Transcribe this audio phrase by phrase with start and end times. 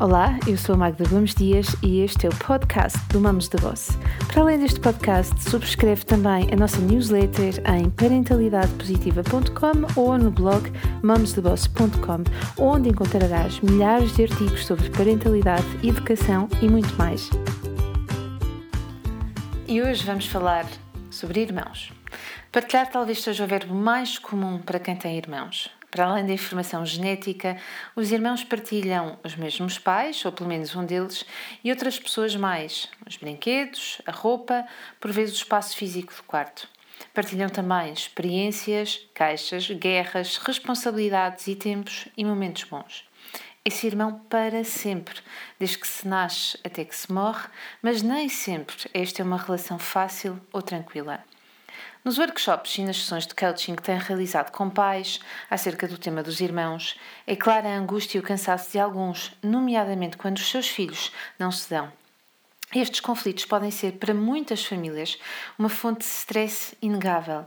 [0.00, 3.58] Olá, eu sou a Magda Gomes Dias e este é o podcast do Mamos da
[3.58, 3.98] Boss.
[4.28, 10.70] Para além deste podcast, subscreve também a nossa newsletter em parentalidadepositiva.com ou no blog
[11.02, 12.22] mamosdaboss.com,
[12.62, 17.28] onde encontrarás milhares de artigos sobre parentalidade, educação e muito mais.
[19.66, 20.64] E hoje vamos falar
[21.10, 21.92] sobre irmãos.
[22.52, 25.76] Partilhar talvez seja o verbo mais comum para quem tem irmãos.
[25.90, 27.56] Para além da informação genética,
[27.96, 31.24] os irmãos partilham os mesmos pais, ou pelo menos um deles,
[31.64, 34.66] e outras pessoas mais, os brinquedos, a roupa,
[35.00, 36.68] por vezes o espaço físico do quarto.
[37.14, 43.08] Partilham também experiências, queixas, guerras, responsabilidades e tempos e momentos bons.
[43.64, 45.20] Esse irmão para sempre,
[45.58, 47.48] desde que se nasce até que se morre,
[47.82, 51.22] mas nem sempre esta é uma relação fácil ou tranquila.
[52.04, 56.22] Nos workshops e nas sessões de coaching que tenho realizado com pais acerca do tema
[56.22, 60.68] dos irmãos, é clara a angústia e o cansaço de alguns, nomeadamente quando os seus
[60.68, 61.92] filhos não se dão.
[62.74, 65.18] Estes conflitos podem ser, para muitas famílias,
[65.58, 67.46] uma fonte de stress inegável.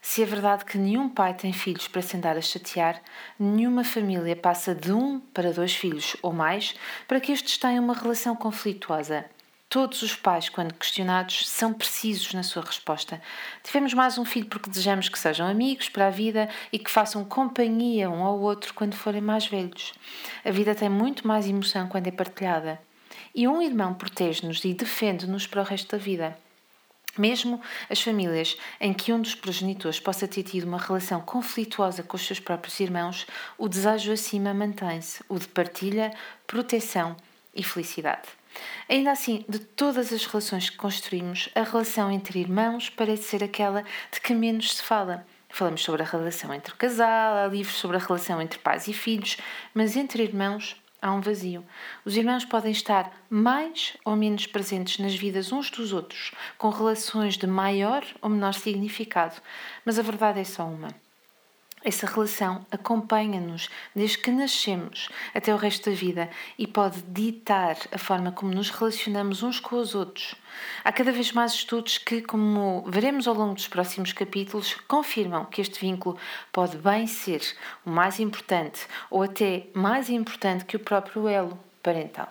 [0.00, 3.02] Se é verdade que nenhum pai tem filhos para se andar a chatear,
[3.38, 6.74] nenhuma família passa de um para dois filhos ou mais
[7.06, 9.26] para que estes tenham uma relação conflituosa.
[9.70, 13.22] Todos os pais, quando questionados, são precisos na sua resposta.
[13.62, 17.24] Tivemos mais um filho porque desejamos que sejam amigos para a vida e que façam
[17.24, 19.94] companhia um ao outro quando forem mais velhos.
[20.44, 22.82] A vida tem muito mais emoção quando é partilhada.
[23.32, 26.36] E um irmão protege-nos e defende-nos para o resto da vida.
[27.16, 32.16] Mesmo as famílias em que um dos progenitores possa ter tido uma relação conflituosa com
[32.16, 33.24] os seus próprios irmãos,
[33.56, 36.12] o desejo acima mantém-se, o de partilha,
[36.44, 37.16] proteção
[37.54, 38.39] e felicidade.
[38.88, 43.84] Ainda assim, de todas as relações que construímos, a relação entre irmãos parece ser aquela
[44.12, 45.26] de que menos se fala.
[45.48, 48.92] Falamos sobre a relação entre o casal, há livros sobre a relação entre pais e
[48.92, 49.36] filhos,
[49.74, 51.64] mas entre irmãos há um vazio.
[52.04, 57.36] Os irmãos podem estar mais ou menos presentes nas vidas uns dos outros, com relações
[57.36, 59.36] de maior ou menor significado,
[59.84, 60.88] mas a verdade é só uma.
[61.82, 67.96] Essa relação acompanha-nos desde que nascemos até o resto da vida e pode ditar a
[67.96, 70.34] forma como nos relacionamos uns com os outros.
[70.84, 75.62] Há cada vez mais estudos que, como veremos ao longo dos próximos capítulos, confirmam que
[75.62, 76.18] este vínculo
[76.52, 77.40] pode bem ser
[77.86, 82.30] o mais importante ou até mais importante que o próprio elo parental.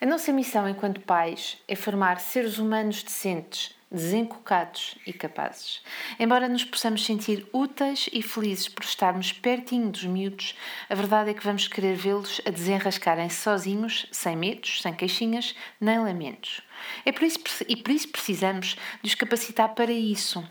[0.00, 5.82] A nossa missão enquanto pais é formar seres humanos decentes desencocados e capazes.
[6.18, 10.54] Embora nos possamos sentir úteis e felizes por estarmos pertinho dos miúdos,
[10.88, 15.98] a verdade é que vamos querer vê-los a desenrascarem-se sozinhos, sem medos, sem queixinhas, nem
[15.98, 16.62] lamentos.
[17.04, 20.42] É por isso, e por isso precisamos de os capacitar para isso.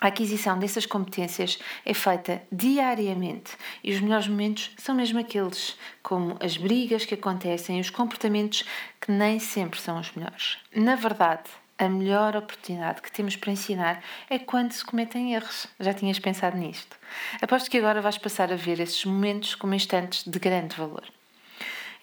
[0.00, 3.52] A aquisição dessas competências é feita diariamente
[3.82, 8.64] e os melhores momentos são mesmo aqueles, como as brigas que acontecem e os comportamentos
[9.00, 10.58] que nem sempre são os melhores.
[10.74, 11.44] Na verdade,
[11.78, 15.66] a melhor oportunidade que temos para ensinar é quando se cometem erros.
[15.80, 16.96] Já tinhas pensado nisto?
[17.40, 21.04] Aposto que agora vais passar a ver esses momentos como instantes de grande valor.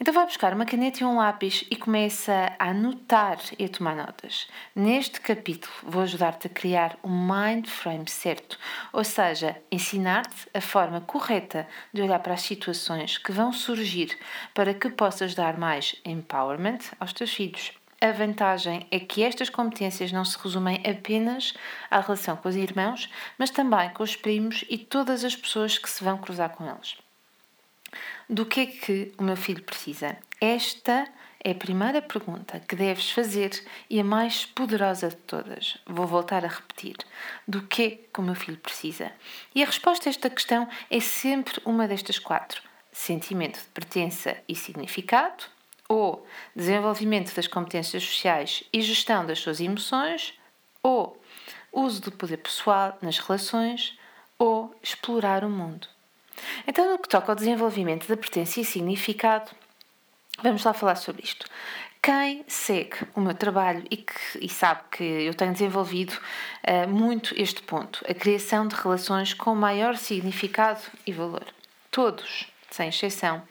[0.01, 3.95] Então vai buscar uma caneta e um lápis e começa a anotar e a tomar
[3.95, 4.47] notas.
[4.75, 8.57] Neste capítulo vou ajudar-te a criar um mind frame certo,
[8.91, 14.17] ou seja, ensinar-te a forma correta de olhar para as situações que vão surgir
[14.55, 17.80] para que possas dar mais empowerment aos teus filhos.
[18.03, 21.53] A vantagem é que estas competências não se resumem apenas
[21.87, 23.07] à relação com os irmãos,
[23.37, 26.97] mas também com os primos e todas as pessoas que se vão cruzar com eles.
[28.27, 30.17] Do que é que o meu filho precisa?
[30.39, 31.07] Esta
[31.43, 33.51] é a primeira pergunta que deves fazer
[33.87, 35.77] e a mais poderosa de todas.
[35.85, 36.95] Vou voltar a repetir.
[37.47, 39.11] Do que é que o meu filho precisa?
[39.53, 44.55] E a resposta a esta questão é sempre uma destas quatro: sentimento de pertença e
[44.55, 45.43] significado,
[45.91, 46.25] ou
[46.55, 50.33] desenvolvimento das competências sociais e gestão das suas emoções,
[50.81, 51.21] ou
[51.69, 53.99] uso do poder pessoal nas relações,
[54.39, 55.89] ou explorar o mundo.
[56.65, 59.51] Então, no que toca ao desenvolvimento da pertença e significado,
[60.41, 61.45] vamos lá falar sobre isto.
[62.01, 67.35] Quem segue o meu trabalho e, que, e sabe que eu tenho desenvolvido uh, muito
[67.37, 71.45] este ponto, a criação de relações com maior significado e valor.
[71.91, 73.43] Todos, sem exceção,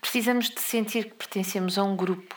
[0.00, 2.34] Precisamos de sentir que pertencemos a um grupo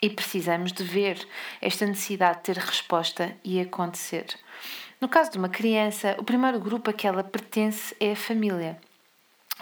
[0.00, 1.26] e precisamos de ver
[1.60, 4.26] esta necessidade de ter resposta e acontecer.
[5.00, 8.80] No caso de uma criança, o primeiro grupo a que ela pertence é a família.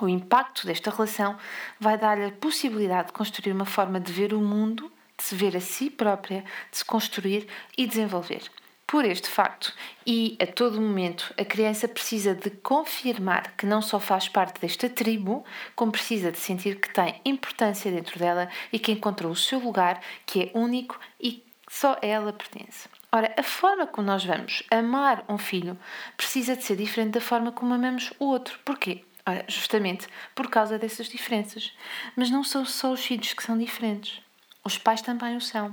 [0.00, 1.37] O impacto desta relação
[1.79, 5.56] vai dar-lhe a possibilidade de construir uma forma de ver o mundo, de se ver
[5.56, 7.46] a si própria, de se construir
[7.76, 8.43] e desenvolver.
[8.91, 9.73] Por este facto,
[10.05, 14.89] e a todo momento, a criança precisa de confirmar que não só faz parte desta
[14.89, 15.45] tribo,
[15.77, 20.01] como precisa de sentir que tem importância dentro dela e que encontrou o seu lugar,
[20.27, 21.41] que é único e
[21.71, 22.89] só ela pertence.
[23.13, 25.79] Ora, a forma como nós vamos amar um filho
[26.17, 28.59] precisa de ser diferente da forma como amamos o outro.
[28.65, 29.05] Porquê?
[29.25, 31.73] Ora, justamente por causa dessas diferenças.
[32.17, 34.21] Mas não são só os filhos que são diferentes.
[34.65, 35.73] Os pais também o são.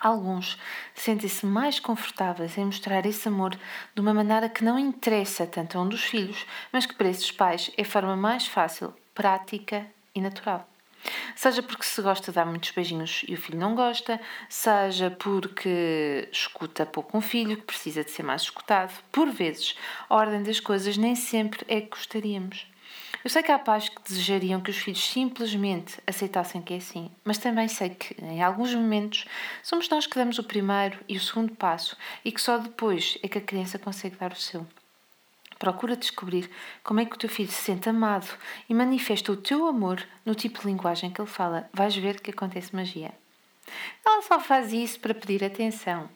[0.00, 0.58] Alguns
[0.94, 3.50] sentem-se mais confortáveis em mostrar esse amor
[3.94, 7.30] de uma maneira que não interessa tanto a um dos filhos, mas que para esses
[7.30, 10.66] pais é a forma mais fácil, prática e natural.
[11.34, 16.28] Seja porque se gosta de dar muitos beijinhos e o filho não gosta, seja porque
[16.32, 18.92] escuta pouco um filho que precisa de ser mais escutado.
[19.12, 19.74] Por vezes,
[20.08, 22.66] a ordem das coisas nem sempre é que gostaríamos.
[23.22, 27.10] Eu sei que há pais que desejariam que os filhos simplesmente aceitassem que é assim,
[27.22, 29.26] mas também sei que, em alguns momentos,
[29.62, 33.28] somos nós que damos o primeiro e o segundo passo e que só depois é
[33.28, 34.66] que a criança consegue dar o seu.
[35.58, 36.50] Procura descobrir
[36.82, 38.26] como é que o teu filho se sente amado
[38.66, 41.68] e manifesta o teu amor no tipo de linguagem que ele fala.
[41.74, 43.12] Vais ver que acontece magia.
[44.02, 46.08] Ela só faz isso para pedir atenção.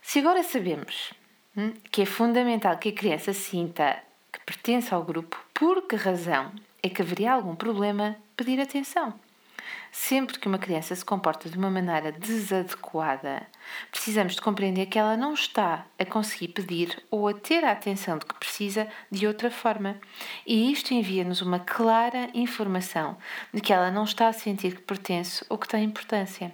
[0.00, 1.12] Se agora sabemos
[1.56, 4.00] hum, que é fundamental que a criança sinta
[4.32, 6.52] que pertence ao grupo, por que razão
[6.82, 9.14] é que haveria algum problema pedir atenção?
[9.90, 13.46] Sempre que uma criança se comporta de uma maneira desadequada,
[13.90, 18.18] precisamos de compreender que ela não está a conseguir pedir ou a ter a atenção
[18.18, 19.98] de que precisa de outra forma.
[20.46, 23.16] E isto envia-nos uma clara informação
[23.50, 26.52] de que ela não está a sentir que pertence ou que tem importância.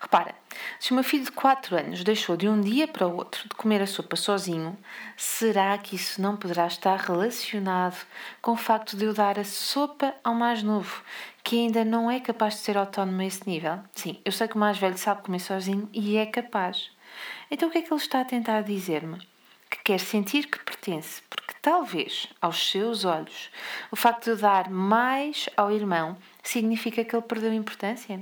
[0.00, 0.34] Repara,
[0.78, 3.54] se o meu filho de 4 anos deixou de um dia para o outro de
[3.54, 4.76] comer a sopa sozinho,
[5.16, 8.06] será que isso não poderá estar relacionado
[8.40, 11.02] com o facto de eu dar a sopa ao mais novo,
[11.42, 13.78] que ainda não é capaz de ser autónomo a esse nível?
[13.94, 16.90] Sim, eu sei que o mais velho sabe comer sozinho e é capaz.
[17.50, 19.18] Então o que é que ele está a tentar dizer-me?
[19.84, 23.50] Que quer sentir que pertence, porque talvez, aos seus olhos,
[23.90, 28.18] o facto de dar mais ao irmão significa que ele perdeu importância?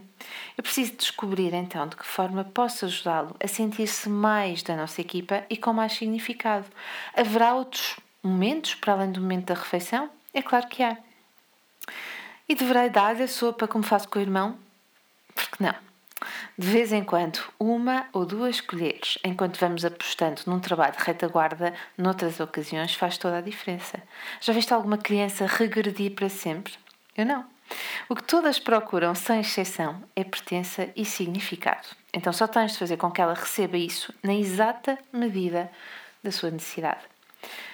[0.59, 5.45] Eu preciso descobrir então de que forma posso ajudá-lo a sentir-se mais da nossa equipa
[5.49, 6.67] e com mais significado.
[7.15, 10.11] Haverá outros momentos para além do momento da refeição?
[10.35, 10.99] É claro que há.
[12.49, 14.59] E deverei dar-lhe a sopa como faço com o irmão?
[15.33, 15.92] Porque não?
[16.59, 21.73] De vez em quando, uma ou duas colheres, enquanto vamos apostando num trabalho de retaguarda,
[21.97, 24.03] noutras ocasiões, faz toda a diferença.
[24.41, 26.75] Já viste alguma criança regredir para sempre?
[27.17, 27.45] Eu não.
[28.09, 31.89] O que todas procuram, sem exceção, é pertença e significado.
[32.13, 35.71] Então só tens de fazer com que ela receba isso na exata medida
[36.23, 37.01] da sua necessidade.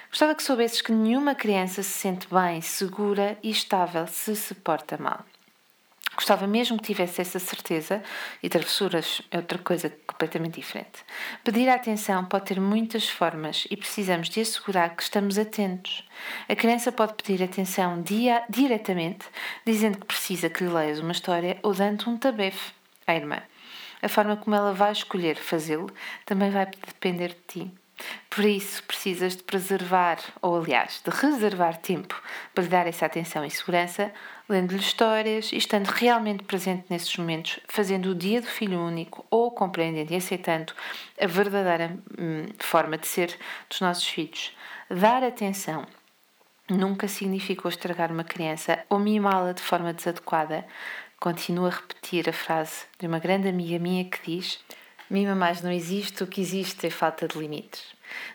[0.09, 4.97] Gostava que soubesses que nenhuma criança se sente bem, segura e estável se se porta
[4.97, 5.25] mal.
[6.19, 8.03] Gostava mesmo que tivesse essa certeza,
[8.43, 11.05] e travessuras é outra coisa completamente diferente.
[11.45, 16.03] Pedir atenção pode ter muitas formas e precisamos de assegurar que estamos atentos.
[16.49, 19.27] A criança pode pedir atenção dia, diretamente,
[19.65, 22.73] dizendo que precisa que lhe leias uma história ou dando um tabefe
[23.07, 23.41] à irmã.
[24.03, 25.89] A forma como ela vai escolher fazê-lo
[26.27, 27.73] também vai depender de ti.
[28.31, 32.21] Por isso, precisas de preservar, ou aliás, de reservar tempo
[32.55, 34.13] para lhe dar essa atenção e segurança,
[34.49, 39.51] lendo-lhe histórias e estando realmente presente nesses momentos, fazendo o dia do filho único ou
[39.51, 40.73] compreendendo e aceitando
[41.21, 43.37] a verdadeira hum, forma de ser
[43.69, 44.55] dos nossos filhos.
[44.91, 45.87] Dar atenção
[46.69, 50.67] nunca significou estragar uma criança ou mimá-la de forma desadequada.
[51.19, 54.61] Continuo a repetir a frase de uma grande amiga minha que diz
[55.11, 57.83] Mima mais não existe, o que existe é falta de limites.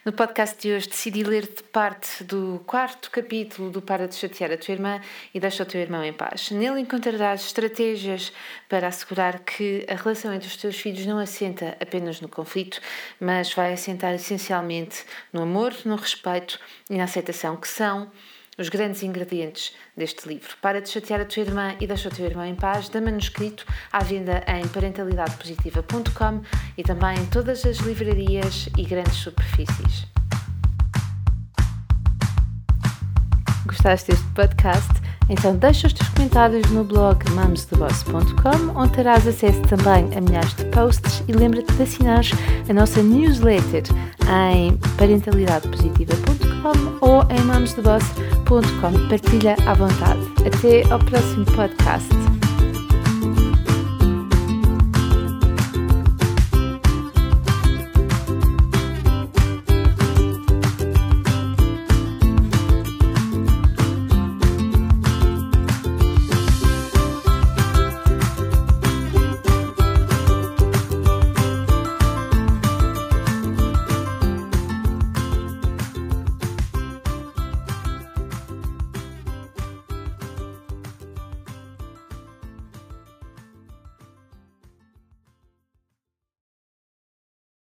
[0.04, 4.56] No podcast de hoje decidi ler-te parte do quarto capítulo do Para de Chatear a
[4.56, 5.00] Tua Irmã
[5.32, 6.50] e Deixa o Teu Irmão em Paz.
[6.50, 8.32] Nele encontrarás estratégias
[8.68, 12.80] para assegurar que a relação entre os teus filhos não assenta apenas no conflito,
[13.20, 16.58] mas vai assentar essencialmente no amor, no respeito
[16.90, 18.10] e na aceitação, que são
[18.58, 20.56] os grandes ingredientes deste livro.
[20.60, 23.64] Para de chatear a tua irmã e deixa o teu irmão em paz, da manuscrito
[23.92, 26.42] à venda em parentalidadepositiva.com
[26.76, 30.06] e também em todas as livrarias e grandes superfícies.
[33.66, 35.04] Gostaste deste podcast?
[35.28, 40.64] Então deixa os teus comentários no blog mamostheboss.com, onde terás acesso também a milhares de
[40.66, 42.22] posts e lembra-te de assinar
[42.68, 43.82] a nossa newsletter
[44.28, 48.33] em parentalidadepositiva.com ou em mamostheboss.com.
[49.08, 50.20] Partilha à vontade.
[50.46, 52.43] Até ao próximo podcast.